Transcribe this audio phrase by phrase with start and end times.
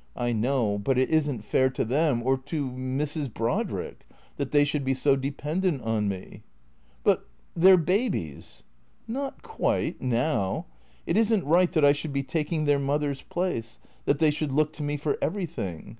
[0.16, 3.28] "I know; but it is n't fair to them or to— Mrs.
[3.28, 6.44] Brodrick that they should be so dependent on me."
[7.02, 7.26] "But—
[7.56, 8.62] they're babies."
[9.08, 10.66] "Not quite— now.
[11.08, 14.72] It isn't right that I should be taking their mother's place, that they should look
[14.74, 15.98] to me for every thing."